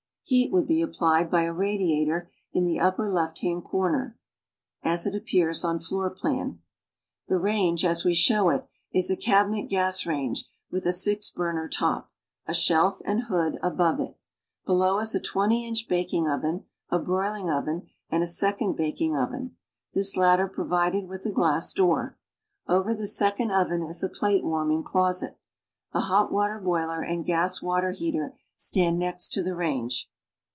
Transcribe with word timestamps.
Heat 0.23 0.49
would 0.53 0.65
be 0.65 0.79
su[)plied 0.81 1.29
by 1.29 1.41
a 1.41 1.51
radiator 1.51 2.29
in 2.53 2.63
the 2.63 2.79
upper 2.79 3.09
left 3.09 3.39
hand 3.39 3.65
corner 3.65 4.17
(as 4.81 5.05
it 5.05 5.13
appears 5.13 5.65
on 5.65 5.77
floor 5.79 6.09
plan). 6.09 6.61
The 7.27 7.37
range, 7.37 7.83
as 7.83 8.03
w^e 8.05 8.15
show 8.15 8.47
it, 8.49 8.65
is 8.93 9.09
a 9.11 9.17
cabinet 9.17 9.63
gas 9.67 10.05
range 10.05 10.45
with 10.71 10.85
a 10.85 10.93
six 10.93 11.29
burner 11.29 11.67
top, 11.67 12.13
a 12.45 12.53
shelf 12.53 13.01
and 13.03 13.23
hood 13.23 13.59
above 13.61 13.99
it. 13.99 14.15
Below 14.65 14.99
is 14.99 15.13
a 15.13 15.19
twenty 15.19 15.67
inch 15.67 15.89
baking 15.89 16.25
OA^en, 16.27 16.63
a 16.89 16.97
broiling 16.99 17.49
oven, 17.49 17.89
and 18.09 18.23
a 18.23 18.27
second 18.27 18.77
baking 18.77 19.13
oven; 19.13 19.57
this 19.93 20.15
latter 20.15 20.47
provided 20.47 21.09
with 21.09 21.25
a 21.25 21.31
glass 21.33 21.73
door. 21.73 22.17
Over 22.69 22.93
this 22.93 23.17
second 23.17 23.51
oven 23.51 23.83
is 23.83 24.01
a 24.01 24.07
plate 24.07 24.45
warming 24.45 24.83
closet. 24.83 25.37
A 25.91 25.99
hot 25.99 26.31
water 26.31 26.57
boiler 26.57 27.01
and 27.01 27.25
gas 27.25 27.61
water 27.61 27.91
heater 27.91 28.33
stand 28.55 28.97
next 28.97 29.33
to 29.33 29.43
the 29.43 29.55
range. 29.57 30.07